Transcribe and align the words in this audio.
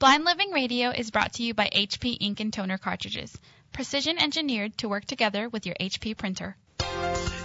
Blind 0.00 0.24
Living 0.24 0.50
Radio 0.50 0.88
is 0.88 1.10
brought 1.10 1.34
to 1.34 1.42
you 1.42 1.52
by 1.52 1.68
HP 1.68 2.16
Ink 2.20 2.40
and 2.40 2.50
Toner 2.50 2.78
cartridges, 2.78 3.36
precision 3.70 4.16
engineered 4.18 4.78
to 4.78 4.88
work 4.88 5.04
together 5.04 5.50
with 5.50 5.66
your 5.66 5.74
HP 5.78 6.16
printer. 6.16 6.56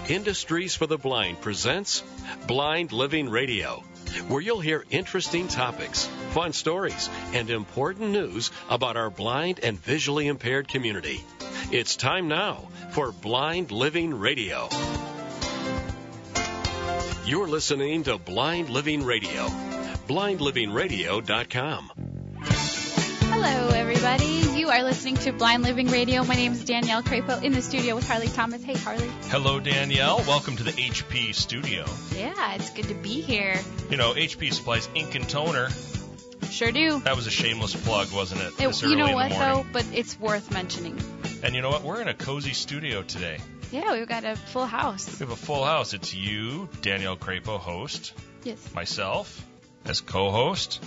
Industries 0.08 0.74
for 0.74 0.88
the 0.88 0.98
Blind 0.98 1.42
presents 1.42 2.02
Blind 2.48 2.94
Living 2.94 3.30
Radio, 3.30 3.84
where 4.30 4.40
you'll 4.40 4.62
hear 4.62 4.86
interesting 4.90 5.50
topics, 5.50 6.06
fun 6.30 6.54
stories, 6.54 7.10
and 7.34 7.50
important 7.50 8.12
news 8.12 8.52
about 8.70 8.96
our 8.96 9.10
blind 9.10 9.60
and 9.62 9.78
visually 9.78 10.28
impaired 10.28 10.70
community. 10.70 11.22
It's 11.74 11.98
time 11.98 12.30
now 12.30 12.70
for 12.92 13.12
Blind 13.12 13.74
Living 13.74 14.18
Radio. 14.18 14.70
You're 17.26 17.50
listening 17.50 18.04
to 18.04 18.18
Blind 18.18 18.70
Living 18.70 19.04
Radio. 19.04 19.48
BlindLivingRadio.com. 20.08 22.05
Hello, 23.38 23.68
everybody. 23.76 24.26
You 24.58 24.70
are 24.70 24.82
listening 24.82 25.16
to 25.18 25.32
Blind 25.34 25.64
Living 25.64 25.88
Radio. 25.88 26.24
My 26.24 26.36
name 26.36 26.54
is 26.54 26.64
Danielle 26.64 27.04
Crapo 27.04 27.44
in 27.44 27.52
the 27.52 27.62
studio 27.62 27.94
with 27.96 28.08
Harley 28.08 28.28
Thomas. 28.30 28.64
Hey, 28.64 28.76
Harley. 28.76 29.10
Hello, 29.30 29.60
Danielle. 29.60 30.20
Welcome 30.20 30.56
to 30.58 30.64
the 30.64 30.72
HP 30.72 31.34
studio. 31.36 31.86
Yeah, 32.16 32.54
it's 32.56 32.70
good 32.72 32.86
to 32.88 32.94
be 32.94 33.22
here. 33.22 33.60
You 33.90 33.98
know, 33.98 34.14
HP 34.14 34.54
supplies 34.54 34.88
ink 34.96 35.16
and 35.16 35.28
toner. 35.28 35.70
Sure 36.50 36.72
do. 36.72 37.00
That 37.02 37.16
was 37.18 37.28
a 37.28 37.32
shameless 37.32 37.76
plug, 37.76 38.12
wasn't 38.14 38.42
it? 38.42 38.54
It- 38.60 38.82
you 38.84 38.96
know 38.96 39.14
what, 39.14 39.30
though? 39.32 39.66
But 39.72 39.86
it's 39.94 40.18
worth 40.20 40.52
mentioning. 40.52 40.98
And 41.44 41.54
you 41.56 41.62
know 41.62 41.70
what? 41.70 41.84
We're 41.84 42.02
in 42.02 42.08
a 42.08 42.14
cozy 42.14 42.54
studio 42.54 43.04
today. 43.04 43.40
Yeah, 43.72 43.94
we've 43.94 44.08
got 44.08 44.24
a 44.24 44.36
full 44.38 44.66
house. 44.66 45.08
We 45.20 45.26
have 45.26 45.32
a 45.32 45.36
full 45.36 45.66
house. 45.66 45.94
It's 45.94 46.14
you, 46.14 46.70
Danielle 46.82 47.18
Crapo, 47.18 47.60
host, 47.60 48.14
Yes. 48.44 48.58
myself 48.74 49.46
as 49.86 50.00
co-host. 50.02 50.82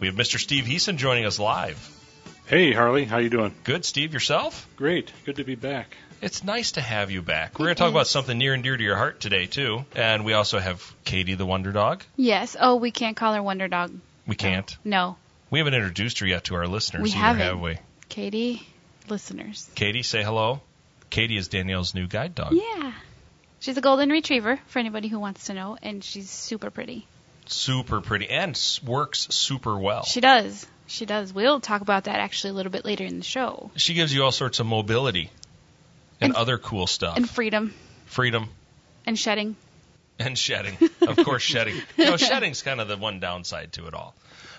We 0.00 0.06
have 0.06 0.16
Mr. 0.16 0.38
Steve 0.38 0.64
Heeson 0.64 0.96
joining 0.96 1.24
us 1.26 1.38
live. 1.38 1.78
Hey 2.46 2.72
Harley, 2.72 3.04
how 3.04 3.18
you 3.18 3.28
doing? 3.30 3.54
Good, 3.64 3.84
Steve, 3.84 4.12
yourself? 4.12 4.66
Great, 4.76 5.12
good 5.24 5.36
to 5.36 5.44
be 5.44 5.54
back. 5.54 5.96
It's 6.22 6.42
nice 6.44 6.72
to 6.72 6.80
have 6.80 7.10
you 7.10 7.22
back. 7.22 7.58
We're 7.58 7.66
going 7.66 7.76
to 7.76 7.78
talk 7.78 7.90
about 7.90 8.06
something 8.06 8.36
near 8.36 8.52
and 8.52 8.62
dear 8.62 8.76
to 8.76 8.82
your 8.82 8.96
heart 8.96 9.20
today, 9.20 9.46
too. 9.46 9.86
And 9.94 10.24
we 10.24 10.34
also 10.34 10.58
have 10.58 10.94
Katie 11.04 11.34
the 11.34 11.46
Wonder 11.46 11.72
Dog. 11.72 12.02
Yes. 12.16 12.56
Oh, 12.60 12.76
we 12.76 12.90
can't 12.90 13.16
call 13.16 13.32
her 13.32 13.42
Wonder 13.42 13.68
Dog. 13.68 13.92
We 14.26 14.34
can't. 14.36 14.76
No. 14.84 15.16
We 15.48 15.60
haven't 15.60 15.72
introduced 15.72 16.18
her 16.18 16.26
yet 16.26 16.44
to 16.44 16.56
our 16.56 16.66
listeners 16.66 17.02
We 17.04 17.10
either, 17.10 17.18
haven't. 17.18 17.42
have 17.46 17.60
we? 17.60 17.78
Katie, 18.10 18.66
listeners. 19.08 19.70
Katie, 19.74 20.02
say 20.02 20.22
hello. 20.22 20.60
Katie 21.08 21.38
is 21.38 21.48
Danielle's 21.48 21.94
new 21.94 22.06
guide 22.06 22.34
dog. 22.34 22.52
Yeah. 22.52 22.92
She's 23.60 23.78
a 23.78 23.80
golden 23.80 24.10
retriever 24.10 24.58
for 24.66 24.78
anybody 24.78 25.08
who 25.08 25.18
wants 25.20 25.46
to 25.46 25.54
know, 25.54 25.78
and 25.82 26.04
she's 26.04 26.28
super 26.28 26.70
pretty. 26.70 27.06
Super 27.52 28.00
pretty 28.00 28.28
and 28.30 28.58
works 28.86 29.26
super 29.30 29.78
well. 29.78 30.04
She 30.04 30.20
does. 30.20 30.66
She 30.86 31.04
does. 31.06 31.32
We'll 31.32 31.60
talk 31.60 31.82
about 31.82 32.04
that 32.04 32.20
actually 32.20 32.50
a 32.50 32.52
little 32.54 32.72
bit 32.72 32.84
later 32.84 33.04
in 33.04 33.18
the 33.18 33.24
show. 33.24 33.70
She 33.76 33.94
gives 33.94 34.14
you 34.14 34.24
all 34.24 34.32
sorts 34.32 34.60
of 34.60 34.66
mobility 34.66 35.30
and, 36.20 36.30
And- 36.30 36.36
other 36.36 36.58
cool 36.58 36.86
stuff. 36.86 37.16
And 37.16 37.28
freedom 37.28 37.74
Freedom 38.06 38.48
and 39.06 39.18
shedding. 39.18 39.56
and 40.18 40.36
shedding. 40.38 40.76
of 41.02 41.16
course, 41.18 41.42
shedding. 41.42 41.76
You 41.96 42.06
know, 42.06 42.16
shedding's 42.16 42.62
kind 42.62 42.80
of 42.80 42.88
the 42.88 42.96
one 42.96 43.20
downside 43.20 43.72
to 43.74 43.86
it 43.86 43.94
all. 43.94 44.14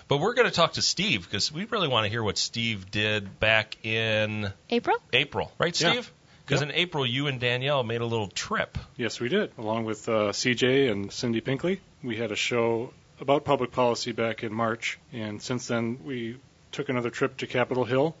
But 0.08 0.18
we're 0.18 0.34
going 0.34 0.48
to 0.48 0.54
talk 0.54 0.74
to 0.74 0.82
Steve 0.82 1.24
because 1.24 1.52
we 1.52 1.64
really 1.66 1.88
want 1.88 2.04
to 2.04 2.10
hear 2.10 2.22
what 2.22 2.36
Steve 2.38 2.90
did 2.90 3.38
back 3.40 3.76
in 3.84 4.52
April? 4.70 4.96
April, 5.12 5.52
right, 5.58 5.78
Yeah. 5.80 5.92
Steve? 5.92 6.12
Because 6.44 6.60
Yep. 6.60 6.70
in 6.70 6.76
April, 6.76 7.06
you 7.06 7.28
and 7.28 7.38
Danielle 7.40 7.84
made 7.84 8.00
a 8.00 8.06
little 8.06 8.26
trip. 8.26 8.76
Yes, 8.96 9.20
we 9.20 9.28
did. 9.28 9.52
Along 9.58 9.84
with 9.84 10.08
uh, 10.08 10.32
CJ 10.32 10.90
and 10.90 11.12
Cindy 11.12 11.40
Pinkley, 11.40 11.80
we 12.02 12.16
had 12.16 12.32
a 12.32 12.36
show 12.36 12.92
about 13.20 13.44
public 13.44 13.72
policy 13.72 14.12
back 14.12 14.42
in 14.42 14.52
March, 14.52 14.98
and 15.12 15.40
since 15.40 15.66
then 15.68 16.00
we 16.04 16.36
took 16.72 16.88
another 16.88 17.10
trip 17.10 17.36
to 17.38 17.46
Capitol 17.46 17.84
Hill 17.84 18.16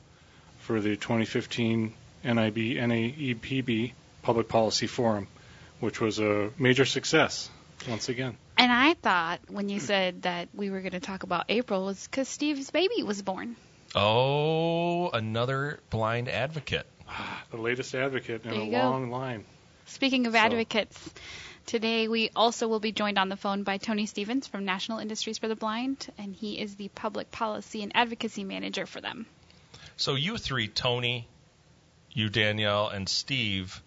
for 0.60 0.80
the 0.80 0.96
2015 0.96 1.92
NIB 2.24 2.56
NAEPB 2.56 3.92
Public 4.22 4.48
Policy 4.48 4.86
Forum, 4.86 5.26
which 5.80 6.00
was 6.00 6.20
a 6.20 6.50
major 6.58 6.84
success 6.84 7.50
once 7.88 8.08
again. 8.08 8.36
And 8.56 8.70
I 8.70 8.94
thought 8.94 9.40
when 9.48 9.68
you 9.68 9.80
said 9.80 10.22
that 10.22 10.48
we 10.54 10.70
were 10.70 10.80
going 10.80 10.92
to 10.92 11.00
talk 11.00 11.24
about 11.24 11.46
April 11.48 11.84
was 11.84 12.06
because 12.06 12.28
Steve's 12.28 12.70
baby 12.70 13.02
was 13.02 13.22
born. 13.22 13.56
Oh, 13.94 15.10
another 15.10 15.80
blind 15.90 16.28
advocate. 16.28 16.86
The 17.50 17.58
latest 17.58 17.94
advocate 17.94 18.46
in 18.46 18.52
a 18.52 18.70
go. 18.70 18.78
long 18.78 19.10
line. 19.10 19.44
Speaking 19.84 20.26
of 20.26 20.32
So- 20.32 20.38
advocates, 20.38 21.10
today 21.66 22.08
we 22.08 22.30
also 22.34 22.68
will 22.68 22.80
be 22.80 22.92
joined 22.92 23.18
on 23.18 23.28
the 23.28 23.36
phone 23.36 23.62
by 23.62 23.78
Tony 23.78 24.06
Stevens 24.06 24.46
from 24.46 24.64
National 24.64 24.98
Industries 24.98 25.38
for 25.38 25.48
the 25.48 25.56
Blind, 25.56 26.10
and 26.18 26.34
he 26.34 26.60
is 26.60 26.76
the 26.76 26.88
public 26.88 27.30
policy 27.30 27.82
and 27.82 27.92
advocacy 27.94 28.44
manager 28.44 28.86
for 28.86 29.00
them. 29.00 29.26
So 29.96 30.14
you 30.14 30.38
three, 30.38 30.68
Tony, 30.68 31.26
you, 32.12 32.28
Danielle, 32.28 32.88
and 32.88 33.08
Steve, 33.08 33.82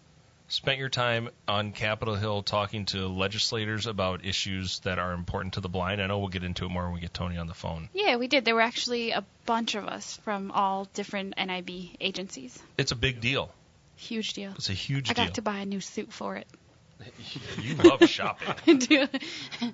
spent 0.48 0.80
your 0.80 0.90
time 0.90 1.30
on 1.48 1.72
Capitol 1.72 2.16
Hill 2.16 2.44
talking 2.44 2.86
to 2.86 3.08
legislators 3.08 3.88
about 3.88 4.26
issues 4.26 4.80
that 4.80 5.00
are 5.00 5.14
important 5.14 5.56
to 5.56 5.62
the 5.62 5.70
blind. 5.70 6.02
I 6.02 6.08
know 6.08 6.20
we'll 6.20 6.30
get 6.30 6.44
into 6.44 6.66
it 6.66 6.70
more 6.70 6.86
when 6.86 6.94
we 6.94 7.00
get 7.00 7.14
Tony 7.14 7.38
on 7.38 7.48
the 7.48 7.54
phone. 7.54 7.90
Yeah, 7.94 8.18
we 8.18 8.28
did. 8.28 8.46
There 8.46 8.56
were 8.56 8.62
actually 8.62 9.12
a 9.12 9.24
bunch 9.46 9.76
of 9.76 9.86
us 9.86 10.18
from 10.24 10.52
all 10.52 10.86
different 10.94 11.36
NIB 11.38 11.70
agencies. 12.00 12.58
It's 12.78 12.92
a 12.92 12.96
big 12.96 13.22
deal. 13.22 13.52
Huge 13.96 14.34
deal. 14.34 14.52
It's 14.56 14.70
a 14.70 14.74
huge 14.74 15.10
I 15.10 15.14
deal. 15.14 15.24
I 15.24 15.28
got 15.28 15.36
to 15.36 15.42
buy 15.42 15.58
a 15.58 15.66
new 15.66 15.82
suit 15.82 16.12
for 16.12 16.36
it. 16.36 16.48
You 17.62 17.76
love 17.76 18.08
shopping. 18.10 18.78
Do- 18.80 19.08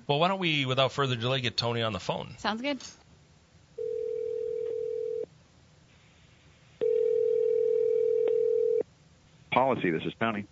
Well, 0.06 0.18
why 0.18 0.28
don't 0.28 0.38
we, 0.40 0.66
without 0.66 0.92
further 0.92 1.16
delay, 1.16 1.40
get 1.40 1.56
Tony 1.56 1.82
on 1.82 1.92
the 1.92 2.00
phone? 2.00 2.34
Sounds 2.38 2.62
good. 2.62 2.78
Policy. 9.52 9.90
This 9.90 10.02
is 10.04 10.12
Tony. 10.18 10.46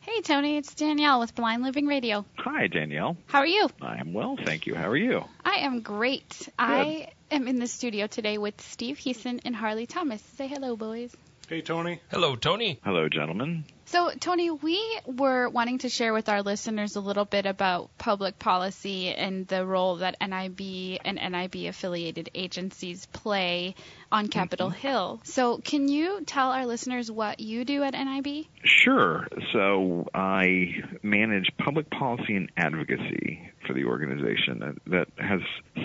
Hey, 0.00 0.20
Tony, 0.20 0.58
it's 0.58 0.74
Danielle 0.74 1.18
with 1.18 1.34
Blind 1.34 1.62
Living 1.62 1.86
Radio. 1.86 2.24
Hi, 2.36 2.66
Danielle. 2.66 3.16
How 3.26 3.38
are 3.40 3.46
you? 3.46 3.68
I 3.80 3.96
am 3.98 4.12
well, 4.12 4.36
thank 4.36 4.66
you. 4.66 4.74
How 4.74 4.88
are 4.90 4.96
you? 4.96 5.24
I 5.44 5.60
am 5.60 5.80
great. 5.80 6.48
I 6.58 7.08
am 7.30 7.48
in 7.48 7.58
the 7.58 7.66
studio 7.66 8.06
today 8.06 8.36
with 8.38 8.60
Steve 8.60 8.98
Heeson 8.98 9.40
and 9.44 9.56
Harley 9.56 9.86
Thomas. 9.86 10.22
Say 10.36 10.46
hello, 10.46 10.76
boys. 10.76 11.16
Hey 11.46 11.60
Tony. 11.60 12.00
Hello, 12.10 12.36
Tony. 12.36 12.80
Hello, 12.84 13.08
gentlemen. 13.08 13.64
So, 13.86 14.10
Tony, 14.18 14.50
we 14.50 14.80
were 15.04 15.48
wanting 15.50 15.78
to 15.78 15.90
share 15.90 16.14
with 16.14 16.30
our 16.30 16.42
listeners 16.42 16.96
a 16.96 17.00
little 17.00 17.26
bit 17.26 17.44
about 17.44 17.90
public 17.98 18.38
policy 18.38 19.10
and 19.10 19.46
the 19.46 19.66
role 19.66 19.96
that 19.96 20.16
NIB 20.20 20.98
and 21.04 21.16
NIB 21.16 21.66
affiliated 21.68 22.30
agencies 22.34 23.04
play 23.06 23.74
on 24.10 24.28
Capitol 24.28 24.70
Hill. 24.70 25.20
So, 25.24 25.58
can 25.58 25.88
you 25.88 26.22
tell 26.24 26.50
our 26.50 26.64
listeners 26.64 27.10
what 27.10 27.40
you 27.40 27.66
do 27.66 27.82
at 27.82 27.92
NIB? 27.92 28.46
Sure. 28.64 29.28
So 29.52 30.08
I 30.14 30.82
manage 31.02 31.50
public 31.58 31.90
policy 31.90 32.36
and 32.36 32.50
advocacy 32.56 33.52
for 33.66 33.74
the 33.74 33.84
organization 33.84 34.60
that, 34.60 34.74
that 34.86 35.08
has 35.22 35.40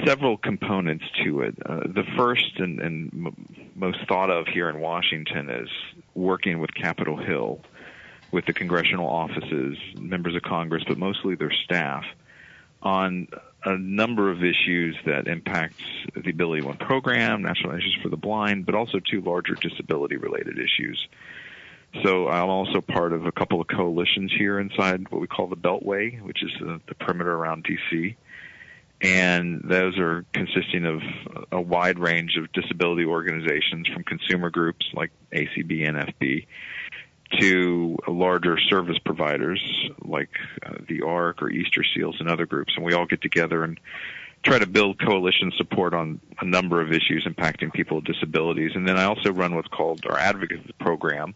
several 0.06 0.38
components 0.38 1.04
to 1.26 1.42
it. 1.42 1.56
Uh, 1.66 1.82
the 1.82 2.04
first 2.18 2.60
and, 2.60 2.80
and 2.80 3.12
m- 3.14 3.59
most 3.80 4.00
thought 4.08 4.30
of 4.30 4.48
here 4.48 4.70
in 4.70 4.80
Washington 4.80 5.50
is 5.50 5.70
working 6.14 6.60
with 6.60 6.74
Capitol 6.74 7.18
Hill, 7.18 7.62
with 8.32 8.46
the 8.46 8.54
congressional 8.54 9.08
offices, 9.08 9.78
members 9.98 10.36
of 10.36 10.42
Congress, 10.44 10.84
but 10.88 10.98
mostly 10.98 11.36
their 11.36 11.52
staff, 11.52 12.04
on 12.82 13.28
a 13.66 13.78
number 13.78 14.32
of 14.32 14.44
issues 14.44 14.96
that 15.06 15.28
impacts 15.28 15.84
the 16.16 16.30
ability 16.30 16.62
one 16.62 16.78
program, 16.78 17.42
national 17.42 17.76
issues 17.76 17.98
for 18.02 18.10
the 18.10 18.18
blind, 18.18 18.66
but 18.66 18.76
also 18.76 19.00
two 19.00 19.22
larger 19.22 19.56
disability 19.56 20.18
related 20.18 20.58
issues. 20.58 21.08
So 22.04 22.30
I'm 22.30 22.50
also 22.50 22.82
part 22.82 23.14
of 23.14 23.26
a 23.26 23.32
couple 23.32 23.60
of 23.60 23.68
coalitions 23.68 24.32
here 24.38 24.60
inside 24.60 25.10
what 25.10 25.20
we 25.20 25.28
call 25.28 25.48
the 25.48 25.58
Beltway, 25.58 26.22
which 26.22 26.44
is 26.44 26.52
the, 26.60 26.80
the 26.88 26.96
perimeter 26.96 27.34
around 27.34 27.66
DC. 27.66 28.16
And 29.02 29.62
those 29.64 29.98
are 29.98 30.26
consisting 30.34 30.86
of 30.86 31.02
a 31.52 31.62
wide 31.62 32.00
range 32.00 32.36
of 32.38 32.52
disability 32.52 33.06
organizations 33.06 33.88
from 33.88 34.04
consumer 34.04 34.50
groups 34.50 34.86
like 34.94 35.12
ACB 35.32 35.88
and 35.88 35.98
NFB 35.98 36.46
to 37.40 37.98
larger 38.08 38.58
service 38.58 38.98
providers 39.06 39.62
like 40.04 40.30
uh, 40.66 40.74
the 40.88 41.04
ARC 41.04 41.42
or 41.42 41.50
Easter 41.50 41.84
Seals 41.96 42.18
and 42.20 42.28
other 42.28 42.46
groups. 42.46 42.74
And 42.76 42.86
we 42.86 42.94
all 42.94 43.06
get 43.06 43.22
together 43.22 43.64
and 43.64 43.80
try 44.44 44.60
to 44.60 44.68
build 44.68 45.00
coalition 45.00 45.52
support 45.58 45.94
on 45.94 46.20
a 46.40 46.46
number 46.46 46.82
of 46.82 46.92
issues 46.92 47.26
impacting 47.26 47.72
people 47.72 47.98
with 47.98 48.06
disabilities. 48.06 48.72
And 48.76 48.88
then 48.88 48.98
I 48.98 49.06
also 49.06 49.32
run 49.32 49.56
what's 49.56 49.68
called 49.68 50.06
our 50.10 50.18
advocate 50.18 50.78
program, 50.80 51.36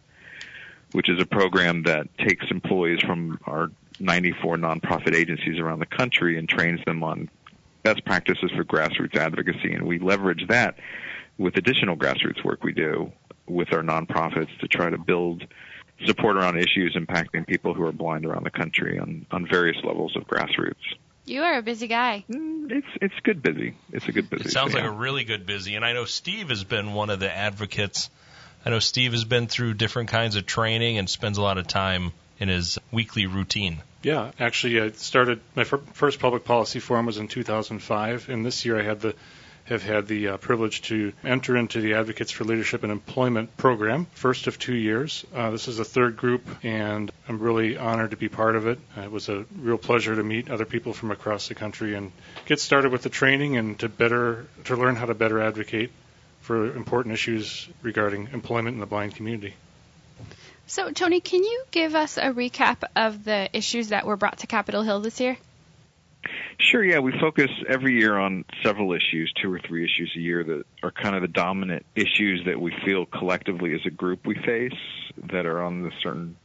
which 0.93 1.09
is 1.09 1.21
a 1.21 1.25
program 1.25 1.83
that 1.83 2.07
takes 2.17 2.45
employees 2.49 3.01
from 3.01 3.39
our 3.45 3.71
94 3.99 4.57
nonprofit 4.57 5.13
agencies 5.13 5.59
around 5.59 5.79
the 5.79 5.85
country 5.85 6.37
and 6.37 6.49
trains 6.49 6.79
them 6.85 7.03
on 7.03 7.29
best 7.83 8.03
practices 8.05 8.51
for 8.55 8.63
grassroots 8.63 9.15
advocacy. 9.15 9.73
And 9.73 9.85
we 9.85 9.99
leverage 9.99 10.47
that 10.47 10.75
with 11.37 11.57
additional 11.57 11.95
grassroots 11.95 12.43
work 12.43 12.63
we 12.63 12.73
do 12.73 13.11
with 13.47 13.73
our 13.73 13.81
nonprofits 13.81 14.57
to 14.59 14.67
try 14.67 14.89
to 14.89 14.97
build 14.97 15.45
support 16.05 16.37
around 16.37 16.57
issues 16.57 16.95
impacting 16.95 17.45
people 17.45 17.73
who 17.73 17.83
are 17.83 17.91
blind 17.91 18.25
around 18.25 18.43
the 18.43 18.51
country 18.51 18.99
on, 18.99 19.25
on 19.31 19.47
various 19.47 19.77
levels 19.83 20.15
of 20.15 20.23
grassroots. 20.23 20.75
You 21.25 21.41
are 21.41 21.57
a 21.59 21.61
busy 21.61 21.87
guy. 21.87 22.25
Mm, 22.29 22.69
It's 22.69 22.87
it's 23.01 23.13
good 23.23 23.41
busy. 23.41 23.75
It's 23.93 24.07
a 24.07 24.11
good 24.11 24.29
busy. 24.29 24.45
It 24.45 24.51
sounds 24.51 24.71
so, 24.71 24.77
like 24.79 24.85
yeah. 24.85 24.93
a 24.93 24.97
really 24.97 25.23
good 25.23 25.45
busy, 25.45 25.75
and 25.75 25.85
I 25.85 25.93
know 25.93 26.03
Steve 26.03 26.49
has 26.49 26.65
been 26.65 26.93
one 26.93 27.09
of 27.09 27.19
the 27.21 27.31
advocates. 27.31 28.09
I 28.65 28.71
know 28.71 28.79
Steve 28.79 29.13
has 29.13 29.23
been 29.23 29.47
through 29.47 29.75
different 29.75 30.09
kinds 30.09 30.35
of 30.35 30.45
training 30.45 30.97
and 30.97 31.09
spends 31.09 31.37
a 31.37 31.41
lot 31.41 31.57
of 31.57 31.67
time 31.67 32.11
in 32.43 32.49
his 32.49 32.77
weekly 32.91 33.25
routine. 33.25 33.81
Yeah, 34.03 34.31
actually, 34.37 34.81
I 34.81 34.91
started 34.91 35.39
my 35.55 35.63
fir- 35.63 35.77
first 35.93 36.19
public 36.19 36.43
policy 36.43 36.79
forum 36.79 37.05
was 37.05 37.17
in 37.17 37.29
2005, 37.29 38.27
and 38.27 38.45
this 38.45 38.65
year 38.65 38.77
I 38.77 38.83
had 38.83 38.99
the 38.99 39.15
have 39.65 39.81
had 39.81 40.07
the 40.07 40.27
uh, 40.27 40.37
privilege 40.37 40.81
to 40.81 41.13
enter 41.23 41.55
into 41.55 41.79
the 41.79 41.93
Advocates 41.93 42.31
for 42.31 42.43
Leadership 42.43 42.83
and 42.83 42.91
Employment 42.91 43.55
program, 43.55 44.07
first 44.13 44.47
of 44.47 44.59
two 44.59 44.75
years. 44.75 45.25
Uh, 45.33 45.51
this 45.51 45.69
is 45.69 45.77
the 45.77 45.85
third 45.85 46.17
group, 46.17 46.45
and 46.63 47.09
I'm 47.29 47.39
really 47.39 47.77
honored 47.77 48.11
to 48.11 48.17
be 48.17 48.27
part 48.27 48.57
of 48.57 48.67
it. 48.67 48.77
It 48.97 49.09
was 49.09 49.29
a 49.29 49.45
real 49.57 49.77
pleasure 49.77 50.13
to 50.17 50.23
meet 50.23 50.51
other 50.51 50.65
people 50.65 50.91
from 50.91 51.11
across 51.11 51.47
the 51.47 51.55
country 51.55 51.95
and 51.95 52.11
get 52.45 52.59
started 52.59 52.91
with 52.91 53.03
the 53.03 53.09
training 53.09 53.55
and 53.55 53.79
to 53.79 53.87
better 53.87 54.47
to 54.65 54.75
learn 54.75 54.97
how 54.97 55.05
to 55.05 55.13
better 55.13 55.39
advocate 55.39 55.91
for 56.41 56.75
important 56.75 57.13
issues 57.13 57.69
regarding 57.81 58.27
employment 58.33 58.73
in 58.73 58.81
the 58.81 58.85
blind 58.85 59.15
community. 59.15 59.53
So, 60.65 60.91
Tony, 60.91 61.19
can 61.19 61.43
you 61.43 61.63
give 61.71 61.93
us 61.93 62.17
a 62.17 62.31
recap 62.31 62.83
of 62.95 63.23
the 63.23 63.49
issues 63.53 63.89
that 63.89 64.05
were 64.05 64.15
brought 64.15 64.39
to 64.39 64.47
Capitol 64.47 64.83
Hill 64.83 65.01
this 65.01 65.19
year? 65.19 65.37
Sure, 66.57 66.83
yeah. 66.83 66.99
We 66.99 67.11
focus 67.19 67.49
every 67.67 67.99
year 67.99 68.17
on 68.17 68.45
several 68.63 68.93
issues, 68.93 69.33
two 69.41 69.51
or 69.51 69.59
three 69.59 69.83
issues 69.83 70.13
a 70.15 70.19
year 70.19 70.43
that 70.43 70.63
are 70.81 70.91
kind 70.91 71.15
of 71.15 71.21
the 71.21 71.27
dominant 71.27 71.85
issues 71.95 72.43
that 72.45 72.59
we 72.59 72.73
feel 72.85 73.05
collectively 73.05 73.73
as 73.73 73.81
a 73.85 73.89
group 73.89 74.25
we 74.25 74.35
face 74.35 74.77
that 75.31 75.45
are 75.45 75.61
on 75.61 75.83
the 75.83 75.91
certain 76.01 76.37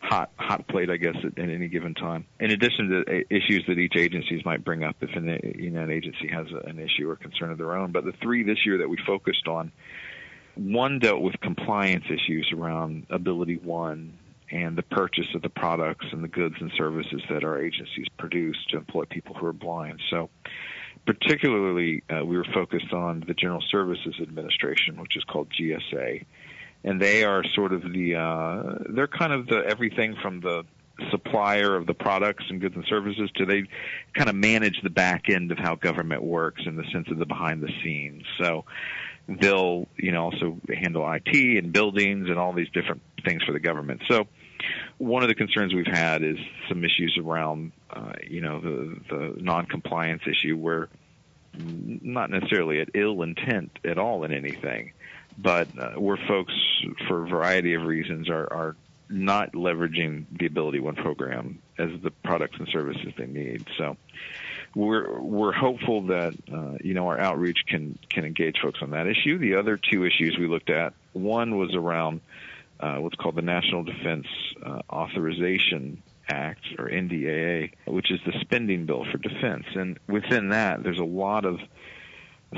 hot 0.00 0.30
hot 0.36 0.68
plate, 0.68 0.90
I 0.90 0.96
guess, 0.96 1.16
at, 1.16 1.38
at 1.38 1.50
any 1.50 1.68
given 1.68 1.94
time. 1.94 2.26
In 2.38 2.50
addition 2.50 2.90
to 2.90 3.00
uh, 3.00 3.24
issues 3.30 3.64
that 3.66 3.78
each 3.78 3.96
agencies 3.96 4.44
might 4.44 4.64
bring 4.64 4.84
up 4.84 4.96
if 5.00 5.10
an, 5.16 5.40
you 5.58 5.70
know, 5.70 5.82
an 5.82 5.90
agency 5.90 6.28
has 6.28 6.46
a, 6.52 6.68
an 6.68 6.78
issue 6.78 7.10
or 7.10 7.16
concern 7.16 7.50
of 7.50 7.58
their 7.58 7.76
own. 7.76 7.92
But 7.92 8.04
the 8.04 8.12
three 8.22 8.44
this 8.44 8.64
year 8.64 8.78
that 8.78 8.88
we 8.88 8.98
focused 9.06 9.48
on, 9.48 9.72
one 10.56 10.98
dealt 10.98 11.20
with 11.20 11.40
compliance 11.40 12.04
issues 12.08 12.50
around 12.52 13.06
Ability 13.10 13.56
One 13.56 14.18
and 14.50 14.76
the 14.76 14.82
purchase 14.82 15.26
of 15.34 15.42
the 15.42 15.48
products 15.48 16.06
and 16.12 16.22
the 16.22 16.28
goods 16.28 16.56
and 16.60 16.70
services 16.76 17.22
that 17.28 17.44
our 17.44 17.60
agencies 17.60 18.06
produce 18.16 18.56
to 18.70 18.76
employ 18.76 19.04
people 19.04 19.34
who 19.34 19.46
are 19.46 19.52
blind. 19.52 20.00
So, 20.10 20.30
particularly, 21.04 22.02
uh, 22.08 22.24
we 22.24 22.36
were 22.36 22.46
focused 22.54 22.92
on 22.92 23.24
the 23.26 23.34
General 23.34 23.62
Services 23.70 24.14
Administration, 24.20 25.00
which 25.00 25.16
is 25.16 25.24
called 25.24 25.48
GSA, 25.50 26.24
and 26.84 27.00
they 27.00 27.24
are 27.24 27.42
sort 27.54 27.72
of 27.72 27.82
the 27.82 28.14
uh, 28.14 28.78
they're 28.90 29.08
kind 29.08 29.32
of 29.32 29.46
the 29.46 29.64
everything 29.66 30.16
from 30.22 30.40
the 30.40 30.64
supplier 31.10 31.76
of 31.76 31.86
the 31.86 31.92
products 31.92 32.44
and 32.48 32.60
goods 32.60 32.74
and 32.74 32.84
services 32.88 33.30
to 33.36 33.44
they 33.44 33.64
kind 34.14 34.30
of 34.30 34.34
manage 34.34 34.80
the 34.82 34.88
back 34.88 35.28
end 35.28 35.52
of 35.52 35.58
how 35.58 35.74
government 35.74 36.22
works 36.22 36.62
in 36.64 36.76
the 36.76 36.84
sense 36.90 37.08
of 37.10 37.18
the 37.18 37.26
behind 37.26 37.62
the 37.62 37.70
scenes. 37.82 38.22
So 38.40 38.64
they'll 39.28 39.88
you 39.96 40.12
know 40.12 40.24
also 40.24 40.58
handle 40.72 41.10
IT 41.10 41.34
and 41.34 41.72
buildings 41.72 42.28
and 42.28 42.38
all 42.38 42.52
these 42.52 42.70
different 42.70 43.02
things 43.24 43.42
for 43.42 43.52
the 43.52 43.60
government. 43.60 44.02
So 44.08 44.26
one 44.98 45.22
of 45.22 45.28
the 45.28 45.34
concerns 45.34 45.74
we've 45.74 45.86
had 45.86 46.22
is 46.22 46.36
some 46.68 46.84
issues 46.84 47.18
around 47.20 47.72
uh, 47.90 48.12
you 48.26 48.40
know 48.40 48.60
the 48.60 49.00
the 49.10 49.34
non-compliance 49.42 50.22
issue 50.26 50.56
where 50.56 50.88
not 51.58 52.30
necessarily 52.30 52.80
at 52.80 52.90
ill 52.94 53.22
intent 53.22 53.78
at 53.84 53.98
all 53.98 54.24
in 54.24 54.32
anything, 54.32 54.92
but 55.38 55.68
uh, 55.78 55.92
where 55.92 56.18
folks 56.28 56.52
for 57.08 57.24
a 57.24 57.28
variety 57.28 57.74
of 57.74 57.82
reasons 57.82 58.28
are 58.28 58.52
are 58.52 58.76
not 59.08 59.52
leveraging 59.52 60.26
the 60.36 60.46
Ability 60.46 60.80
One 60.80 60.96
program 60.96 61.60
as 61.78 61.90
the 62.02 62.10
products 62.10 62.56
and 62.58 62.68
services 62.68 63.12
they 63.16 63.26
need. 63.26 63.64
So 63.78 63.96
we're 64.76 65.18
we're 65.18 65.52
hopeful 65.52 66.02
that 66.02 66.34
uh, 66.52 66.76
you 66.84 66.92
know 66.92 67.08
our 67.08 67.18
outreach 67.18 67.60
can 67.66 67.98
can 68.10 68.24
engage 68.26 68.58
folks 68.62 68.80
on 68.82 68.90
that 68.90 69.06
issue. 69.06 69.38
The 69.38 69.56
other 69.56 69.78
two 69.78 70.04
issues 70.04 70.36
we 70.38 70.46
looked 70.46 70.68
at, 70.68 70.92
one 71.14 71.56
was 71.56 71.74
around 71.74 72.20
uh, 72.78 72.96
what's 72.96 73.16
called 73.16 73.36
the 73.36 73.42
National 73.42 73.82
Defense 73.82 74.26
uh, 74.64 74.82
Authorization 74.90 76.02
Act 76.28 76.60
or 76.78 76.90
NDAA, 76.90 77.72
which 77.86 78.10
is 78.10 78.20
the 78.26 78.38
spending 78.42 78.84
bill 78.84 79.06
for 79.10 79.16
defense, 79.16 79.64
and 79.74 79.98
within 80.08 80.50
that 80.50 80.82
there's 80.82 80.98
a 80.98 81.04
lot 81.04 81.46
of 81.46 81.58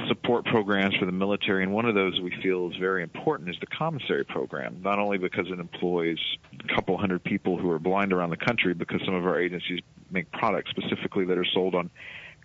support 0.09 0.45
programs 0.45 0.97
for 0.97 1.07
the 1.07 1.13
military, 1.13 1.63
and 1.63 1.73
one 1.73 1.85
of 1.85 1.95
those 1.95 2.21
we 2.21 2.35
feel 2.43 2.69
is 2.69 2.77
very 2.79 3.05
important 3.05 3.49
is 3.49 3.57
the 3.61 3.67
commissary 3.67 4.25
program. 4.25 4.81
Not 4.83 4.99
only 4.99 5.19
because 5.19 5.47
it 5.47 5.59
employs 5.59 6.19
a 6.53 6.75
couple 6.75 6.99
hundred 6.99 7.23
people 7.23 7.59
who 7.59 7.71
are 7.71 7.79
blind 7.79 8.13
around 8.13 8.31
the 8.31 8.37
country, 8.37 8.75
because 8.75 9.01
some 9.05 9.15
of 9.15 9.25
our 9.25 9.41
agencies 9.41 9.81
make 10.11 10.31
products 10.33 10.71
specifically 10.71 11.25
that 11.27 11.39
are 11.39 11.45
sold 11.45 11.75
on 11.75 11.91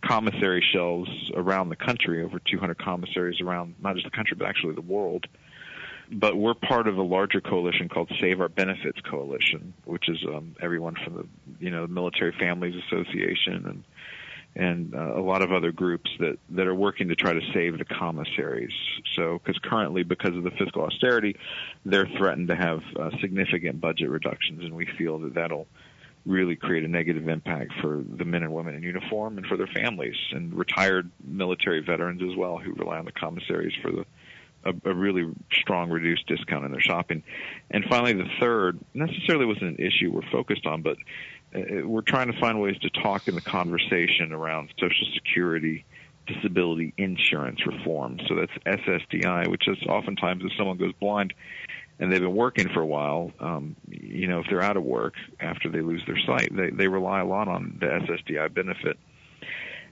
commissary 0.04 0.64
shelves 0.74 1.10
around 1.36 1.70
the 1.70 1.76
country, 1.76 2.24
over 2.24 2.40
200 2.40 2.78
commissaries 2.78 3.42
around 3.42 3.76
not 3.82 3.96
just 3.96 4.06
the 4.06 4.12
country 4.12 4.36
but 4.38 4.48
actually 4.48 4.74
the 4.74 4.82
world. 4.82 5.26
But 6.12 6.36
we're 6.36 6.54
part 6.54 6.88
of 6.88 6.98
a 6.98 7.02
larger 7.02 7.40
coalition 7.42 7.88
called 7.90 8.12
Save 8.20 8.42
Our 8.42 8.50
Benefits 8.50 9.00
Coalition, 9.10 9.74
which 9.86 10.10
is 10.10 10.24
um, 10.28 10.56
everyone 10.62 10.96
from 11.04 11.14
the 11.16 11.26
you 11.60 11.72
know 11.72 11.88
Military 11.88 12.34
Families 12.38 12.76
Association 12.88 13.66
and 13.66 13.84
and 14.56 14.94
uh, 14.94 15.16
a 15.16 15.22
lot 15.22 15.42
of 15.42 15.52
other 15.52 15.72
groups 15.72 16.12
that 16.20 16.38
that 16.52 16.68
are 16.68 16.76
working 16.76 17.08
to 17.08 17.16
try 17.16 17.34
to 17.34 17.42
save 17.54 17.78
the 17.78 17.86
commissaries. 17.86 18.74
So, 19.16 19.40
because 19.40 19.60
currently, 19.60 20.04
because 20.04 20.36
of 20.36 20.44
the 20.44 20.52
fiscal 20.52 20.84
austerity, 20.84 21.38
they're 21.86 22.10
threatened 22.18 22.50
to 22.50 22.56
have 22.56 22.82
uh, 23.00 23.10
significant 23.20 23.82
budget 23.82 24.10
reductions, 24.10 24.64
and 24.64 24.76
we 24.76 24.86
feel 24.98 25.20
that 25.20 25.34
that'll 25.34 25.68
really 26.26 26.56
create 26.56 26.84
a 26.84 26.88
negative 26.88 27.28
impact 27.28 27.74
for 27.82 28.02
the 28.18 28.24
men 28.24 28.44
and 28.44 28.54
women 28.54 28.76
in 28.76 28.84
uniform 28.84 29.38
and 29.38 29.46
for 29.46 29.58
their 29.58 29.68
families 29.68 30.16
and 30.32 30.54
retired 30.54 31.10
military 31.24 31.82
veterans 31.82 32.22
as 32.22 32.36
well 32.38 32.58
who 32.58 32.74
rely 32.74 32.98
on 32.98 33.06
the 33.06 33.12
commissaries 33.12 33.74
for 33.82 33.92
the 33.92 34.06
a, 34.66 34.74
a 34.90 34.94
really 34.94 35.30
strong 35.52 35.90
reduced 35.90 36.26
discount 36.28 36.66
in 36.66 36.72
their 36.72 36.82
shopping. 36.82 37.24
And 37.72 37.84
finally, 37.90 38.14
the 38.14 38.30
third 38.40 38.80
necessarily 38.94 39.46
wasn't 39.46 39.78
an 39.78 39.86
issue 39.86 40.12
we're 40.12 40.30
focused 40.32 40.66
on, 40.66 40.82
but 40.82 40.98
uh, 41.56 41.86
we're 41.86 42.02
trying 42.02 42.32
to 42.32 42.40
find 42.40 42.62
ways 42.62 42.78
to 42.80 42.90
talk 42.90 43.28
in 43.28 43.36
the 43.36 43.42
conversation 43.42 44.32
around 44.32 44.70
Social 44.80 45.08
Security 45.14 45.86
disability 46.26 46.94
insurance 46.98 47.66
reform. 47.66 48.18
So 48.28 48.36
that's 48.36 48.82
SSDI, 48.82 49.50
which 49.50 49.68
is 49.68 49.78
oftentimes 49.90 50.44
if 50.46 50.52
someone 50.58 50.78
goes 50.78 50.94
blind 50.94 51.34
and 52.00 52.12
they've 52.12 52.22
been 52.22 52.36
working 52.36 52.70
for 52.70 52.82
a 52.82 52.86
while, 52.86 53.32
um, 53.40 53.76
you 53.88 54.28
know, 54.28 54.40
if 54.40 54.48
they're 54.50 54.62
out 54.62 54.78
of 54.78 54.84
work 54.84 55.14
after 55.40 55.70
they 55.70 55.82
lose 55.82 56.04
their 56.06 56.20
sight, 56.26 56.56
they, 56.56 56.70
they 56.70 56.88
rely 56.88 57.20
a 57.20 57.26
lot 57.26 57.48
on 57.48 57.78
the 57.80 57.86
SSDI 57.86 58.54
benefit. 58.54 58.98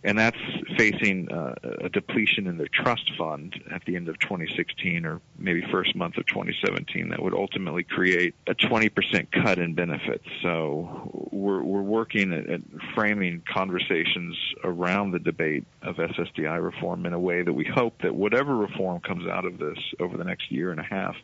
And 0.03 0.18
that's 0.18 0.38
facing 0.77 1.31
uh, 1.31 1.53
a 1.81 1.89
depletion 1.89 2.48
in 2.48 2.57
their 2.57 2.68
trust 2.68 3.12
fund 3.19 3.62
at 3.71 3.86
the 3.86 3.95
end 3.95 4.09
of 4.09 4.18
2016 4.18 5.06
or 5.06 5.21
maybe 5.38 5.63
first 5.71 5.95
month 5.95 6.18
of 6.18 6.25
2017 6.25 7.10
that 7.10 7.22
would 7.22 7.36
ultimately 7.36 7.84
create 7.84 8.34
a 8.48 8.55
20% 8.55 9.27
cut 9.31 9.60
in 9.60 9.75
benefits. 9.75 10.25
So 10.41 11.29
we're, 11.31 11.62
we're 11.62 11.84
working 11.84 12.34
at, 12.34 12.50
at 12.50 12.62
framing 12.96 13.43
conversations 13.48 14.36
around 14.63 15.12
the 15.12 15.20
debate 15.20 15.65
of 15.84 15.98
SSDI 15.98 16.63
reform 16.63 17.05
in 17.05 17.13
a 17.13 17.20
way 17.20 17.43
that 17.43 17.53
we 17.53 17.65
hope 17.65 18.01
that 18.01 18.15
whatever 18.15 18.55
reform 18.55 19.01
comes 19.01 19.27
out 19.27 19.46
of 19.46 19.60
this 19.60 19.77
over 20.00 20.17
the 20.17 20.24
next 20.24 20.51
year 20.51 20.72
and 20.72 20.79
a 20.79 20.84
half, 20.84 21.15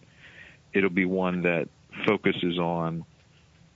it'll 0.78 0.90
be 0.90 1.06
one 1.06 1.44
that 1.44 1.68
focuses 2.06 2.58
on 2.58 3.06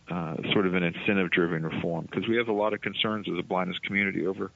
uh, 0.10 0.36
sort 0.52 0.68
of 0.68 0.76
an 0.76 0.84
incentive-driven 0.84 1.64
reform 1.64 2.08
because 2.10 2.28
we 2.28 2.38
have 2.38 2.50
a 2.50 2.54
lot 2.54 2.74
of 2.74 2.82
concerns 2.82 3.28
as 3.30 3.38
a 3.38 3.44
blindness 3.44 3.80
community 3.80 4.26
over 4.26 4.52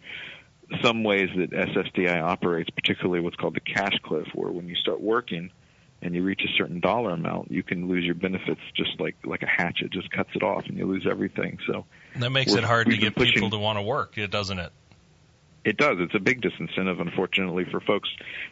some 0.82 1.04
ways 1.04 1.30
that 1.38 1.52
SSDI 1.52 2.22
operates, 2.22 2.70
particularly 2.70 3.20
what's 3.20 3.36
called 3.36 3.56
the 3.56 3.60
cash 3.60 3.98
cliff, 4.04 4.28
where 4.34 4.52
when 4.52 4.68
you 4.68 4.75
start 4.75 5.00
working 5.00 5.52
and 6.02 6.14
you 6.14 6.24
reach 6.24 6.42
a 6.44 6.58
certain 6.58 6.80
dollar 6.80 7.12
amount, 7.12 7.52
you 7.52 7.64
can 7.64 7.88
lose 7.88 8.04
your 8.04 8.16
benefits 8.16 8.62
just 8.75 9.00
like 9.00 9.16
like 9.24 9.44
a 9.44 9.48
hatchet, 9.48 9.92
just 9.92 10.10
cuts 10.12 10.30
it 10.36 10.44
off, 10.44 10.66
and 10.68 10.78
you 10.78 10.86
lose 10.86 11.08
everything. 11.10 11.58
So 11.68 11.86
That 12.18 12.32
makes 12.32 12.54
it 12.54 12.64
hard 12.64 12.88
to 12.90 12.98
get 12.98 13.16
people 13.16 13.50
to 13.50 13.58
want 13.58 13.78
to 13.78 13.82
work, 13.82 14.18
it 14.18 14.32
doesn't 14.32 14.60
it? 14.60 14.72
It 15.66 15.78
does. 15.78 15.98
It's 16.00 16.14
a 16.14 16.20
big 16.20 16.42
disincentive, 16.42 17.02
unfortunately, 17.02 17.66
for 17.66 17.80
folks, 17.80 18.08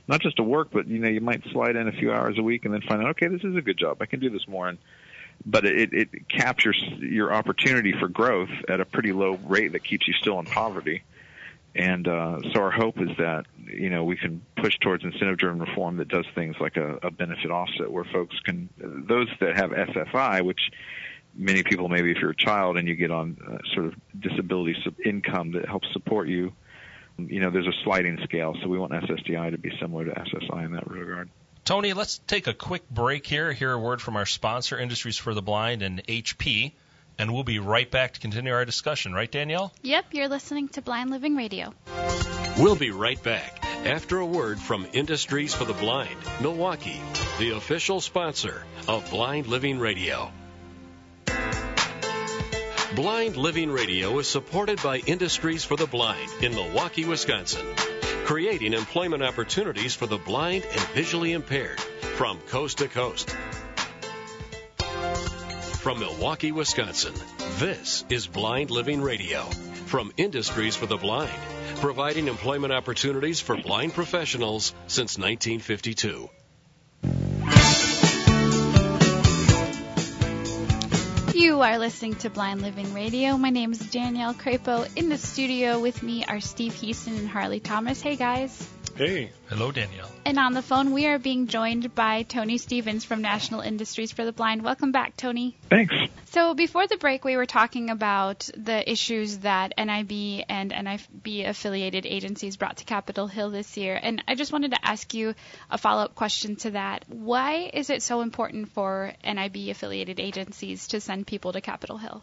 not 0.08 0.20
just 0.20 0.38
to 0.38 0.44
work, 0.44 0.70
but 0.72 0.88
you 0.88 0.98
know, 0.98 1.08
you 1.08 1.22
might 1.22 1.44
slide 1.52 1.76
in 1.76 1.88
a 1.88 1.92
few 1.92 2.12
hours 2.12 2.40
a 2.40 2.44
week 2.44 2.66
and 2.66 2.74
then 2.74 2.82
find 2.82 3.04
out, 3.04 3.10
okay, 3.10 3.28
this 3.28 3.44
is 3.44 3.56
a 3.56 3.62
good 3.62 3.78
job. 3.78 3.98
I 4.02 4.08
can 4.08 4.20
do 4.20 4.32
this 4.32 4.48
more, 4.48 4.68
and 4.68 4.80
but 5.46 5.64
it, 5.66 5.94
it 5.94 6.28
captures 6.28 6.82
your 7.00 7.34
opportunity 7.34 7.94
for 7.98 8.08
growth 8.08 8.50
at 8.68 8.82
a 8.82 8.86
pretty 8.86 9.14
low 9.14 9.36
rate 9.46 9.74
that 9.74 9.84
keeps 9.84 10.08
you 10.08 10.14
still 10.16 10.40
in 10.40 10.46
poverty. 10.46 11.04
And 11.76 12.08
uh, 12.08 12.40
so 12.54 12.62
our 12.62 12.72
hope 12.72 13.00
is 13.00 13.10
that 13.18 13.46
you 13.68 13.92
know 13.92 14.04
we 14.04 14.18
can 14.18 14.42
push 14.58 14.78
towards 14.80 15.04
incentive-driven 15.04 15.60
reform 15.60 15.98
that 15.98 16.08
does 16.08 16.26
things 16.34 16.56
like 16.60 16.78
a, 16.78 16.98
a 17.04 17.12
benefit 17.12 17.52
offset, 17.52 17.92
where 17.92 18.06
folks 18.06 18.40
can 18.40 18.70
those 18.78 19.28
that 19.40 19.56
have 19.56 19.70
SSI, 19.70 20.44
which 20.44 20.72
many 21.36 21.62
people 21.64 21.90
maybe 21.90 22.12
if 22.12 22.18
you're 22.18 22.32
a 22.32 22.36
child 22.36 22.78
and 22.78 22.88
you 22.88 22.96
get 22.96 23.12
on 23.12 23.38
uh, 23.48 23.58
sort 23.74 23.88
of 23.88 23.94
disability 24.20 24.76
sub- 24.84 25.00
income 25.04 25.52
that 25.52 25.68
helps 25.68 25.92
support 25.94 26.28
you, 26.28 26.54
you 27.18 27.40
know 27.40 27.50
there's 27.50 27.68
a 27.68 27.84
sliding 27.84 28.20
scale. 28.24 28.56
So 28.62 28.70
we 28.70 28.78
want 28.78 28.92
SSDI 28.92 29.52
to 29.52 29.58
be 29.58 29.72
similar 29.80 30.06
to 30.06 30.12
SSI 30.12 30.66
in 30.66 30.74
that 30.74 30.90
regard. 30.90 31.30
Tony, 31.66 31.94
let's 31.94 32.18
take 32.28 32.48
a 32.48 32.54
quick 32.54 32.90
break 32.90 33.26
here. 33.26 33.54
Hear 33.54 33.72
a 33.72 33.80
word 33.80 34.02
from 34.02 34.18
our 34.18 34.26
sponsor, 34.26 34.78
Industries 34.78 35.18
for 35.18 35.34
the 35.34 35.42
Blind 35.42 35.82
and 35.82 36.06
HP. 36.06 36.74
And 37.18 37.34
we'll 37.34 37.44
be 37.44 37.60
right 37.60 37.90
back 37.90 38.14
to 38.14 38.20
continue 38.20 38.52
our 38.54 38.66
discussion, 38.66 39.14
right, 39.14 39.32
Danielle? 39.32 39.72
Yep, 39.84 40.06
you're 40.12 40.28
listening 40.28 40.68
to 40.70 40.82
Blind 40.82 41.12
Living 41.12 41.36
Radio. 41.36 41.74
We'll 42.58 42.76
be 42.76 42.92
right 42.92 43.22
back 43.22 43.64
after 43.86 44.18
a 44.18 44.26
word 44.26 44.60
from 44.60 44.88
Industries 44.94 45.54
for 45.54 45.66
the 45.66 45.74
Blind, 45.74 46.18
Milwaukee, 46.42 47.00
the 47.40 47.52
official 47.52 48.02
sponsor 48.02 48.66
of 48.88 49.10
Blind 49.10 49.48
Living 49.48 49.80
Radio. 49.80 50.32
Blind 52.96 53.38
Living 53.38 53.72
Radio 53.72 54.20
is 54.20 54.28
supported 54.28 54.80
by 54.84 54.98
Industries 55.00 55.64
for 55.64 55.76
the 55.76 55.88
Blind 55.88 56.30
in 56.44 56.54
Milwaukee, 56.54 57.06
Wisconsin, 57.06 57.66
creating 58.26 58.74
employment 58.74 59.24
opportunities 59.24 59.96
for 59.96 60.06
the 60.06 60.20
blind 60.20 60.64
and 60.64 60.80
visually 60.90 61.32
impaired 61.32 61.80
from 61.80 62.40
coast 62.50 62.78
to 62.78 62.88
coast. 62.88 63.32
From 65.82 66.02
Milwaukee, 66.02 66.52
Wisconsin, 66.52 67.16
this 67.58 68.06
is 68.12 68.28
Blind 68.28 68.70
Living 68.70 69.02
Radio 69.02 69.42
from 69.88 70.14
Industries 70.16 70.76
for 70.76 70.86
the 70.86 70.98
Blind, 70.98 71.34
providing 71.78 72.28
employment 72.28 72.74
opportunities 72.74 73.40
for 73.40 73.58
blind 73.58 73.96
professionals 73.96 74.72
since 74.86 75.18
1952. 75.18 76.30
You 81.34 81.62
are 81.62 81.80
listening 81.80 82.14
to 82.18 82.30
Blind 82.30 82.62
Living 82.62 82.94
Radio. 82.94 83.38
My 83.38 83.50
name 83.50 83.72
is 83.72 83.80
Danielle 83.80 84.36
Crapo. 84.36 84.88
In 84.96 85.10
the 85.10 85.18
studio 85.18 85.80
with 85.80 86.04
me 86.04 86.24
are 86.26 86.40
Steve 86.40 86.76
Heaston 86.80 87.18
and 87.18 87.28
Harley 87.28 87.60
Thomas. 87.60 88.00
Hey 88.02 88.16
guys. 88.16 88.70
Hey. 88.96 89.32
Hello, 89.50 89.72
Danielle. 89.72 90.12
And 90.24 90.38
on 90.38 90.54
the 90.54 90.62
phone, 90.62 90.94
we 90.94 91.08
are 91.08 91.18
being 91.18 91.48
joined 91.48 91.96
by 91.96 92.22
Tony 92.24 92.60
Stevens 92.60 93.04
from 93.04 93.24
National 93.24 93.62
Industries 93.62 94.12
for 94.12 94.24
the 94.24 94.32
Blind. 94.32 94.62
Welcome 94.62 94.92
back, 94.92 95.18
Tony. 95.18 95.58
Thanks. 95.68 95.96
So 96.26 96.54
before 96.54 96.86
the 96.86 96.98
break, 96.98 97.26
we 97.26 97.36
were 97.36 97.48
talking 97.48 97.90
about 97.90 98.48
the 98.56 98.90
issues 98.90 99.40
that 99.40 99.74
NIB 99.80 100.46
and 100.48 100.70
NIB 100.70 101.48
affiliated 101.48 102.06
agencies 102.06 102.56
brought 102.56 102.78
to 102.78 102.86
Capitol 102.86 103.26
Hill 103.26 103.50
this 103.50 103.78
year. 103.78 104.00
And 104.02 104.24
I 104.28 104.36
just 104.36 104.52
wanted 104.52 104.72
to 104.72 104.88
ask 104.88 105.12
you 105.16 105.34
a 105.72 105.80
follow 105.80 106.04
up 106.04 106.14
question 106.14 106.56
to 106.58 106.72
that. 106.72 107.04
Why 107.08 107.72
is 107.74 107.90
it 107.90 108.04
so 108.04 108.22
important 108.22 108.70
for 108.70 109.12
NIB 109.24 109.70
affiliated 109.70 110.20
agencies 110.20 110.90
to 110.90 111.02
send 111.02 111.26
people 111.26 111.54
to 111.54 111.62
Capitol 111.62 111.98
Hill? 111.98 112.22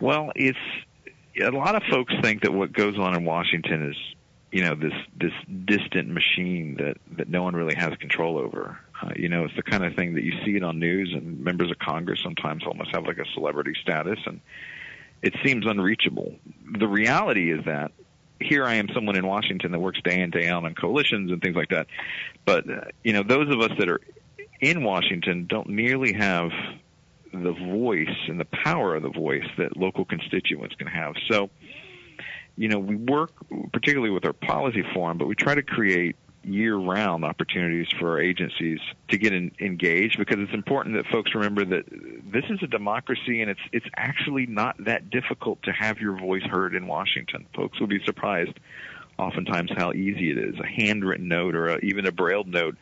Well, 0.00 0.32
it's 0.34 0.58
a 1.40 1.50
lot 1.50 1.76
of 1.76 1.82
folks 1.88 2.12
think 2.22 2.42
that 2.42 2.52
what 2.52 2.72
goes 2.72 2.98
on 2.98 3.16
in 3.16 3.24
Washington 3.24 3.90
is 3.90 4.15
you 4.52 4.62
know 4.62 4.74
this 4.74 4.92
this 5.18 5.32
distant 5.64 6.08
machine 6.08 6.76
that 6.78 6.96
that 7.16 7.28
no 7.28 7.42
one 7.42 7.54
really 7.54 7.74
has 7.74 7.94
control 7.96 8.38
over. 8.38 8.78
Uh, 9.02 9.10
you 9.14 9.28
know, 9.28 9.44
it's 9.44 9.56
the 9.56 9.62
kind 9.62 9.84
of 9.84 9.94
thing 9.94 10.14
that 10.14 10.22
you 10.22 10.32
see 10.44 10.56
it 10.56 10.62
on 10.62 10.78
news, 10.78 11.12
and 11.14 11.40
members 11.40 11.70
of 11.70 11.78
Congress 11.78 12.20
sometimes 12.22 12.64
almost 12.64 12.90
have 12.94 13.04
like 13.04 13.18
a 13.18 13.26
celebrity 13.34 13.74
status, 13.82 14.18
and 14.24 14.40
it 15.22 15.34
seems 15.44 15.66
unreachable. 15.66 16.34
The 16.78 16.88
reality 16.88 17.52
is 17.52 17.64
that 17.66 17.92
here 18.40 18.64
I 18.64 18.74
am, 18.74 18.88
someone 18.94 19.16
in 19.16 19.26
Washington 19.26 19.72
that 19.72 19.80
works 19.80 20.00
day 20.02 20.20
in 20.20 20.30
day 20.30 20.48
out 20.48 20.64
on 20.64 20.74
coalitions 20.74 21.30
and 21.30 21.42
things 21.42 21.56
like 21.56 21.70
that. 21.70 21.86
But 22.44 22.70
uh, 22.70 22.80
you 23.02 23.12
know, 23.12 23.22
those 23.22 23.50
of 23.52 23.60
us 23.60 23.72
that 23.78 23.88
are 23.88 24.00
in 24.60 24.82
Washington 24.82 25.46
don't 25.46 25.68
nearly 25.68 26.12
have 26.14 26.50
the 27.32 27.52
voice 27.52 28.16
and 28.28 28.40
the 28.40 28.46
power 28.46 28.94
of 28.94 29.02
the 29.02 29.10
voice 29.10 29.46
that 29.58 29.76
local 29.76 30.04
constituents 30.04 30.74
can 30.76 30.86
have. 30.86 31.14
So 31.30 31.50
you 32.56 32.68
know, 32.68 32.78
we 32.78 32.96
work 32.96 33.32
particularly 33.72 34.10
with 34.10 34.24
our 34.24 34.32
policy 34.32 34.82
forum, 34.94 35.18
but 35.18 35.28
we 35.28 35.34
try 35.34 35.54
to 35.54 35.62
create 35.62 36.16
year-round 36.46 37.24
opportunities 37.24 37.88
for 37.98 38.12
our 38.12 38.20
agencies 38.20 38.78
to 39.08 39.18
get 39.18 39.32
in, 39.32 39.50
engaged 39.60 40.16
because 40.16 40.38
it's 40.38 40.54
important 40.54 40.94
that 40.94 41.04
folks 41.12 41.34
remember 41.34 41.64
that 41.64 41.84
this 42.32 42.44
is 42.50 42.58
a 42.62 42.68
democracy 42.68 43.42
and 43.42 43.50
it's 43.50 43.60
it's 43.72 43.86
actually 43.96 44.46
not 44.46 44.76
that 44.84 45.10
difficult 45.10 45.60
to 45.64 45.72
have 45.72 45.98
your 45.98 46.16
voice 46.16 46.44
heard 46.44 46.74
in 46.74 46.86
Washington. 46.86 47.46
Folks 47.54 47.80
will 47.80 47.88
be 47.88 48.02
surprised 48.04 48.52
oftentimes 49.18 49.70
how 49.76 49.92
easy 49.92 50.30
it 50.30 50.38
is. 50.38 50.54
A 50.60 50.66
handwritten 50.66 51.28
note 51.28 51.54
or 51.54 51.68
a, 51.68 51.78
even 51.78 52.06
a 52.06 52.12
braille 52.12 52.44
note 52.44 52.76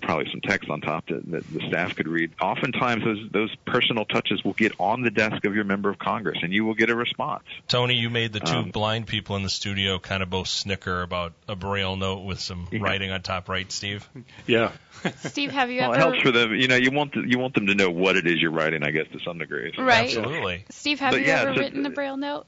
probably 0.00 0.30
some 0.30 0.40
text 0.40 0.70
on 0.70 0.80
top 0.80 1.06
that, 1.08 1.30
that 1.30 1.52
the 1.52 1.60
staff 1.68 1.94
could 1.96 2.08
read. 2.08 2.32
Oftentimes, 2.40 3.04
those 3.04 3.30
those 3.30 3.56
personal 3.66 4.04
touches 4.04 4.42
will 4.44 4.54
get 4.54 4.72
on 4.78 5.02
the 5.02 5.10
desk 5.10 5.44
of 5.44 5.54
your 5.54 5.64
member 5.64 5.90
of 5.90 5.98
Congress, 5.98 6.38
and 6.42 6.52
you 6.52 6.64
will 6.64 6.74
get 6.74 6.90
a 6.90 6.94
response. 6.94 7.44
Tony, 7.66 7.94
you 7.94 8.10
made 8.10 8.32
the 8.32 8.40
two 8.40 8.56
um, 8.56 8.70
blind 8.70 9.06
people 9.06 9.36
in 9.36 9.42
the 9.42 9.48
studio 9.48 9.98
kind 9.98 10.22
of 10.22 10.30
both 10.30 10.48
snicker 10.48 11.02
about 11.02 11.32
a 11.48 11.56
braille 11.56 11.96
note 11.96 12.24
with 12.24 12.40
some 12.40 12.68
yeah. 12.70 12.80
writing 12.80 13.10
on 13.10 13.22
top, 13.22 13.48
right, 13.48 13.70
Steve? 13.70 14.08
Yeah. 14.46 14.72
Steve, 15.18 15.52
have 15.52 15.70
you 15.70 15.80
well, 15.80 15.94
ever? 15.94 16.00
It 16.00 16.02
helps 16.10 16.22
for 16.22 16.32
them. 16.32 16.54
You 16.54 16.68
know, 16.68 16.76
you 16.76 16.90
want 16.90 17.12
to, 17.12 17.24
you 17.26 17.38
want 17.38 17.54
them 17.54 17.66
to 17.66 17.74
know 17.74 17.90
what 17.90 18.16
it 18.16 18.26
is 18.26 18.40
you're 18.40 18.50
writing, 18.50 18.82
I 18.82 18.90
guess, 18.90 19.06
to 19.12 19.18
some 19.20 19.38
degree. 19.38 19.72
So. 19.76 19.82
Right. 19.82 20.06
Absolutely. 20.06 20.64
Steve, 20.70 21.00
have 21.00 21.12
but 21.12 21.20
you 21.20 21.26
yeah, 21.26 21.42
ever 21.42 21.58
written 21.58 21.86
a 21.86 21.90
braille 21.90 22.16
note? 22.16 22.46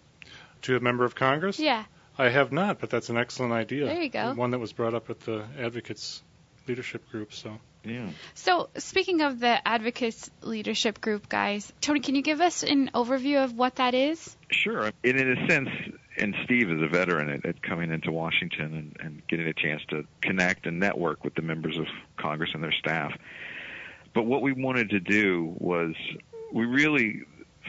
To 0.63 0.77
a 0.77 0.81
member 0.81 1.05
of 1.05 1.15
Congress? 1.15 1.59
Yeah. 1.59 1.85
I 2.19 2.29
have 2.29 2.53
not, 2.53 2.81
but 2.81 2.91
that's 2.91 3.09
an 3.09 3.17
excellent 3.17 3.53
idea. 3.53 3.87
There 3.87 4.03
you 4.03 4.11
go. 4.11 4.35
One 4.35 4.51
that 4.51 4.59
was 4.59 4.73
brought 4.73 4.95
up 4.95 5.09
at 5.09 5.21
the 5.21 5.45
advocates 5.59 6.23
leadership 6.71 7.09
group. 7.11 7.33
So 7.33 7.59
yeah. 7.85 8.11
So, 8.35 8.69
speaking 8.77 9.23
of 9.23 9.41
the 9.41 9.67
Advocates 9.67 10.31
Leadership 10.43 11.01
Group, 11.01 11.29
guys, 11.29 11.73
Tony, 11.81 12.01
can 12.01 12.15
you 12.15 12.23
give 12.23 12.41
us 12.41 12.63
an 12.63 12.91
overview 12.95 13.43
of 13.43 13.57
what 13.57 13.77
that 13.77 13.95
is? 13.95 14.37
Sure. 14.51 14.91
And 15.03 15.19
in 15.19 15.33
a 15.33 15.49
sense, 15.49 15.71
and 16.19 16.35
Steve 16.45 16.71
is 16.71 16.83
a 16.83 16.89
veteran 16.89 17.31
at, 17.31 17.47
at 17.47 17.63
coming 17.63 17.91
into 17.91 18.13
Washington 18.13 18.75
and, 18.75 18.97
and 19.01 19.23
getting 19.29 19.47
a 19.47 19.55
chance 19.55 19.81
to 19.89 20.05
connect 20.21 20.67
and 20.67 20.79
network 20.79 21.25
with 21.25 21.35
the 21.35 21.43
members 21.43 21.79
of 21.79 21.87
Congress 22.19 22.51
and 22.53 22.63
their 22.63 22.73
staff. 22.73 23.13
But 24.15 24.25
what 24.25 24.43
we 24.43 24.53
wanted 24.53 24.91
to 24.91 25.01
do 25.01 25.55
was 25.59 25.95
we 26.53 26.67
really 26.67 27.23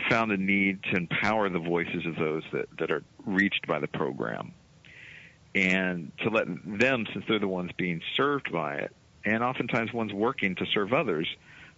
found 0.09 0.31
a 0.31 0.37
need 0.37 0.83
to 0.91 0.97
empower 0.97 1.47
the 1.47 1.59
voices 1.59 2.05
of 2.05 2.15
those 2.17 2.43
that, 2.51 2.65
that 2.79 2.91
are 2.91 3.03
reached 3.25 3.65
by 3.67 3.79
the 3.79 3.87
program 3.87 4.53
and 5.53 6.11
to 6.19 6.29
let 6.29 6.47
them, 6.47 7.05
since 7.13 7.25
they're 7.27 7.39
the 7.39 7.47
ones 7.47 7.71
being 7.77 8.01
served 8.15 8.51
by 8.51 8.75
it, 8.75 8.95
and 9.25 9.43
oftentimes 9.43 9.93
ones 9.93 10.13
working 10.13 10.55
to 10.55 10.65
serve 10.73 10.93
others 10.93 11.27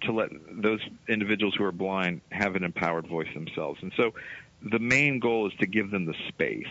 to 0.03 0.11
let 0.11 0.29
those 0.51 0.79
individuals 1.07 1.55
who 1.57 1.63
are 1.63 1.71
blind 1.71 2.21
have 2.31 2.55
an 2.55 2.63
empowered 2.63 3.07
voice 3.07 3.27
themselves. 3.33 3.79
And 3.81 3.91
so 3.97 4.13
the 4.71 4.79
main 4.79 5.19
goal 5.19 5.47
is 5.47 5.53
to 5.59 5.65
give 5.65 5.91
them 5.91 6.05
the 6.05 6.13
space. 6.29 6.65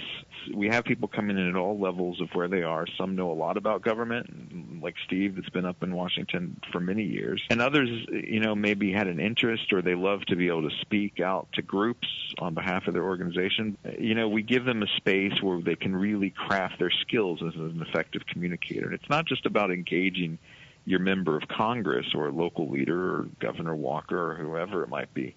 We 0.55 0.69
have 0.69 0.85
people 0.85 1.09
coming 1.09 1.37
in 1.37 1.49
at 1.49 1.57
all 1.57 1.79
levels 1.79 2.21
of 2.21 2.31
where 2.33 2.49
they 2.49 2.63
are. 2.63 2.87
Some 2.99 3.15
know 3.15 3.31
a 3.31 3.35
lot 3.35 3.57
about 3.57 3.83
government, 3.83 4.83
like 4.83 4.95
Steve, 5.05 5.37
that's 5.37 5.51
been 5.51 5.67
up 5.67 5.83
in 5.83 5.95
Washington 5.95 6.59
for 6.73 6.81
many 6.81 7.05
years. 7.05 7.43
And 7.51 7.61
others, 7.61 7.91
you 8.11 8.41
know, 8.41 8.55
maybe 8.55 8.93
had 8.93 9.09
an 9.09 9.21
interest 9.21 9.73
or 9.73 9.83
they 9.83 9.95
love 9.95 10.23
to 10.27 10.37
be 10.37 10.49
able 10.49 10.69
to 10.69 10.77
speak 10.81 11.21
out 11.21 11.49
to 11.53 11.63
groups 11.63 12.09
on 12.39 12.55
behalf 12.55 12.87
of 12.87 12.95
their 12.95 13.05
organization. 13.05 13.77
You 13.99 14.15
know, 14.15 14.29
we 14.29 14.43
give 14.43 14.65
them 14.65 14.83
a 14.83 14.89
space 14.97 15.43
where 15.43 15.61
they 15.61 15.77
can 15.77 15.95
really 15.95 16.31
craft 16.31 16.79
their 16.79 16.91
skills 16.91 17.43
as 17.47 17.55
an 17.55 17.85
effective 17.87 18.23
communicator. 18.27 18.87
And 18.87 18.95
it's 18.95 19.11
not 19.11 19.27
just 19.27 19.45
about 19.45 19.71
engaging 19.71 20.39
your 20.85 21.01
member 21.01 21.37
of 21.37 21.49
Congress 21.49 22.07
or 22.15 22.29
a 22.29 22.33
local 22.33 22.69
leader 22.71 23.17
or 23.17 23.27
Governor 23.39 23.75
Walker 23.75 24.33
or 24.33 24.35
whoever 24.35 24.83
it 24.83 24.89
might 24.89 25.13
be. 25.15 25.35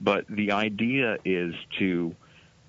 But 0.00 0.26
the 0.28 0.52
idea 0.52 1.18
is 1.24 1.54
to 1.78 2.14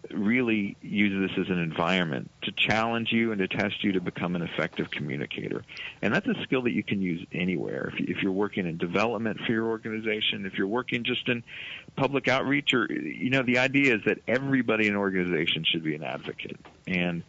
really 0.10 0.76
use 0.82 1.30
this 1.30 1.46
as 1.46 1.50
an 1.50 1.60
environment 1.60 2.30
to 2.42 2.52
challenge 2.52 3.12
you 3.12 3.32
and 3.32 3.40
to 3.40 3.48
test 3.48 3.84
you 3.84 3.94
to 3.94 4.02
become 4.02 4.36
an 4.36 4.42
effective 4.42 4.90
communicator. 4.90 5.64
And 6.02 6.14
that's 6.14 6.28
a 6.28 6.42
skill 6.44 6.64
that 6.64 6.72
you 6.72 6.84
can 6.84 7.02
use 7.02 7.26
anywhere. 7.32 7.94
If, 7.94 8.10
if 8.10 8.24
you're 8.24 8.32
working 8.32 8.66
in 8.66 8.78
development 8.78 9.40
for 9.46 9.52
your 9.52 9.68
organization, 9.68 10.46
if 10.46 10.56
you're 10.56 10.68
working 10.68 11.04
just 11.04 11.30
in 11.30 11.44
public 11.96 12.28
outreach, 12.28 12.74
or, 12.74 12.92
you 12.92 13.30
know, 13.30 13.44
the 13.44 13.60
idea 13.60 13.96
is 13.96 14.02
that 14.06 14.20
everybody 14.28 14.88
in 14.88 14.94
an 14.94 15.00
organization 15.00 15.64
should 15.64 15.84
be 15.84 15.96
an 15.96 16.04
advocate. 16.04 16.58
And 16.88 17.24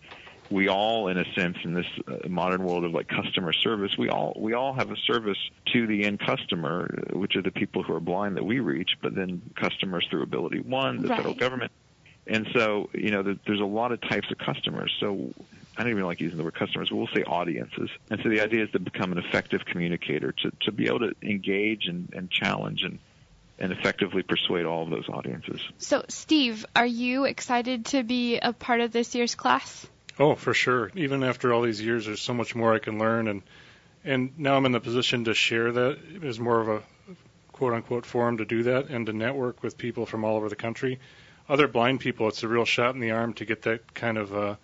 we 0.52 0.68
all, 0.68 1.09
in 1.09 1.18
a 1.18 1.25
sense, 1.35 1.56
in 1.64 1.75
this 1.75 1.87
uh, 2.06 2.28
modern 2.28 2.62
world 2.62 2.85
of 2.85 2.92
like 2.92 3.09
customer 3.09 3.52
service, 3.52 3.97
we 3.97 4.09
all 4.09 4.35
we 4.37 4.52
all 4.52 4.73
have 4.75 4.90
a 4.90 4.97
service 4.97 5.38
to 5.73 5.87
the 5.87 6.04
end 6.04 6.21
customer, 6.21 7.04
which 7.12 7.37
are 7.37 7.42
the 7.42 7.50
people 7.50 7.82
who 7.82 7.94
are 7.94 8.00
blind 8.00 8.37
that 8.37 8.44
we 8.44 8.61
reach, 8.61 8.90
but 9.00 9.14
then 9.14 9.42
customers 9.56 10.06
through 10.11 10.23
Ability 10.23 10.61
One, 10.61 11.02
the 11.02 11.09
right. 11.09 11.16
federal 11.16 11.35
government, 11.35 11.73
and 12.26 12.47
so 12.54 12.90
you 12.92 13.11
know 13.11 13.23
there's 13.23 13.61
a 13.61 13.64
lot 13.64 13.92
of 13.92 14.00
types 14.02 14.30
of 14.30 14.38
customers. 14.38 14.94
So 15.00 15.32
I 15.76 15.82
don't 15.82 15.92
even 15.92 16.04
like 16.04 16.21
using 16.21 16.37
the 16.37 16.44
word 16.44 16.54
customers, 16.54 16.90
but 16.90 16.97
we'll 16.97 17.09
say 17.14 17.23
audiences. 17.23 17.88
And 18.11 18.21
so 18.23 18.28
the 18.28 18.42
idea 18.42 18.64
is 18.64 18.71
to 18.73 18.78
become 18.78 19.12
an 19.12 19.18
effective 19.18 19.64
communicator, 19.64 20.32
to 20.32 20.52
to 20.62 20.73
be 20.73 20.87
able 20.87 21.00
to 21.00 21.14
engage 21.23 21.87
and, 21.87 22.12
and 22.14 22.30
challenge 22.30 22.82
and 22.82 22.99
and 23.59 23.73
effectively 23.73 24.23
persuade 24.23 24.66
all 24.66 24.82
of 24.82 24.90
those 24.90 25.09
audiences. 25.09 25.61
So, 25.78 26.04
Steve, 26.09 26.66
are 26.75 26.87
you 26.87 27.25
excited 27.25 27.87
to 27.87 28.02
be 28.02 28.38
a 28.38 28.52
part 28.52 28.80
of 28.80 28.92
this 28.92 29.14
year's 29.14 29.35
class? 29.35 29.87
Oh, 30.19 30.35
for 30.35 30.54
sure. 30.54 30.90
Even 30.95 31.23
after 31.23 31.52
all 31.52 31.62
these 31.62 31.81
years, 31.81 32.07
there's 32.07 32.21
so 32.21 32.35
much 32.35 32.54
more 32.54 32.75
I 32.75 32.78
can 32.78 32.99
learn, 32.99 33.28
and 33.28 33.42
and 34.04 34.38
now 34.38 34.57
I'm 34.57 34.66
in 34.66 34.73
the 34.73 34.81
position 34.81 35.25
to 35.25 35.35
share 35.35 35.73
that 35.73 35.99
as 36.23 36.40
more 36.40 36.61
of 36.61 36.69
a 36.69 36.83
quote 37.52 37.73
unquote 37.73 38.04
forum 38.04 38.38
to 38.38 38.45
do 38.45 38.64
that 38.64 38.88
and 38.88 39.07
to 39.07 39.12
network 39.12 39.62
with 39.62 39.78
people 39.78 40.07
from 40.07 40.25
all 40.25 40.37
over 40.37 40.49
the 40.49 40.57
country. 40.57 40.99
Other 41.49 41.69
blind 41.69 42.00
people, 42.00 42.28
it's 42.28 42.42
a 42.42 42.49
real 42.49 42.64
shot 42.64 42.95
in 42.95 43.00
the 43.00 43.12
arm 43.12 43.35
to 43.35 43.45
get 43.45 43.62
that 43.62 43.95
kind 43.95 44.19
of 44.19 44.35
uh, 44.35 44.57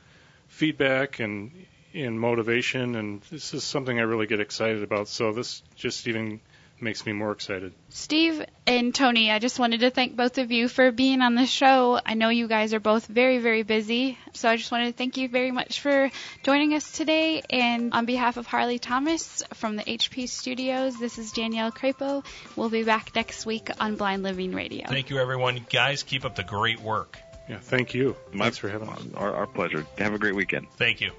feedback 0.49 1.21
and 1.21 1.53
and 1.95 2.21
motivation, 2.21 2.95
and 2.97 3.23
this 3.31 3.55
is 3.55 3.65
something 3.65 3.99
I 3.99 4.03
really 4.03 4.27
get 4.27 4.41
excited 4.41 4.83
about. 4.83 5.09
So 5.09 5.33
this 5.33 5.63
just 5.77 6.07
even 6.07 6.41
makes 6.81 7.05
me 7.05 7.13
more 7.13 7.33
excited. 7.33 7.73
Steve 7.89 8.45
and 8.67 8.95
Tony, 8.95 9.31
I 9.31 9.39
just 9.39 9.59
wanted 9.59 9.81
to 9.81 9.91
thank 9.91 10.17
both 10.17 10.39
of 10.39 10.53
you 10.53 10.69
for 10.69 10.93
being 10.93 11.21
on 11.21 11.35
the 11.35 11.47
show. 11.47 12.01
I 12.05 12.15
know 12.15 12.29
you 12.29 12.49
guys 12.49 12.75
are 12.75 12.81
both 12.81 13.07
very, 13.07 13.39
very 13.39 13.63
busy, 13.63 14.19
so 14.33 14.49
I 14.49 14.57
just 14.57 14.71
wanted 14.71 14.87
to 14.87 14.93
thank 14.93 15.17
you 15.17 15.29
very 15.29 15.51
much 15.51 15.81
for 15.81 16.11
joining 16.43 16.75
us 16.75 16.91
today. 16.93 17.43
And 17.51 17.93
on 17.93 18.05
behalf 18.07 18.37
of 18.37 18.47
Harley 18.47 18.79
Thomas 18.79 19.43
from 19.55 19.77
the 19.77 19.85
HP 19.85 20.29
Studios, 20.29 20.99
this 20.99 21.19
is 21.19 21.33
Danielle 21.33 21.73
Crapo. 21.73 22.25
We'll 22.57 22.71
be 22.71 22.85
back 22.85 23.15
next 23.15 23.47
week 23.47 23.71
on 23.81 23.97
Blind 23.97 24.23
Living 24.23 24.53
Radio. 24.53 24.87
Thank 24.89 25.11
you, 25.11 25.19
everyone. 25.19 25.65
Guys, 25.71 26.03
keep 26.03 26.25
up 26.25 26.37
the 26.37 26.45
great 26.45 26.81
work. 26.81 27.19
Yeah, 27.49 27.59
thank 27.61 27.95
you. 27.95 28.15
My, 28.33 28.45
Thanks 28.45 28.59
for 28.59 28.69
having 28.69 28.91
us. 28.91 29.03
Our, 29.15 29.35
our 29.35 29.47
pleasure. 29.47 29.87
Have 29.97 30.13
a 30.13 30.19
great 30.19 30.35
weekend. 30.35 30.67
Thank 30.77 31.01
you. 31.01 31.13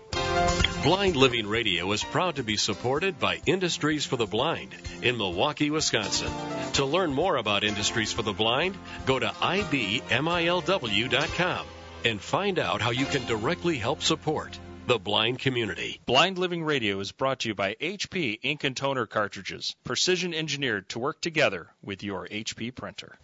Blind 0.82 1.18
Living 1.18 1.46
Radio 1.46 1.92
is 1.92 2.06
proud 2.06 2.38
to 2.38 2.44
be 2.44 2.56
supported 2.56 3.20
by 3.20 3.42
Industries 3.46 4.06
for 4.06 4.16
the 4.16 4.26
Blind 4.26 4.74
in 5.02 5.18
Milwaukee, 5.18 5.70
Wisconsin. 5.70 6.32
To 6.74 6.86
learn 6.86 7.12
more 7.12 7.36
about 7.36 7.66
Industries 7.66 8.14
for 8.14 8.22
the 8.22 8.32
Blind, 8.32 8.78
go 9.06 9.20
to 9.20 9.28
ibmilw.com 9.28 10.08
and 12.06 12.22
find 12.22 12.60
out 12.60 12.82
how 12.82 12.92
you 12.92 13.06
can 13.06 13.26
directly 13.26 13.78
help 13.78 14.02
support 14.02 14.58
the 14.88 14.98
blind 14.98 15.40
community. 15.40 16.00
Blind 16.06 16.38
Living 16.38 16.64
Radio 16.64 17.02
is 17.02 17.12
brought 17.12 17.40
to 17.40 17.50
you 17.50 17.56
by 17.56 17.76
HP 17.82 18.40
Ink 18.42 18.64
and 18.64 18.78
Toner 18.78 19.06
cartridges, 19.06 19.76
precision 19.84 20.34
engineered 20.34 20.88
to 20.90 21.00
work 21.00 21.20
together 21.20 21.68
with 21.84 22.04
your 22.04 22.26
HP 22.26 22.74
printer. 22.74 23.20